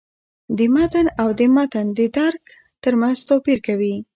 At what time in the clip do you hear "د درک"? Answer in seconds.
1.97-2.43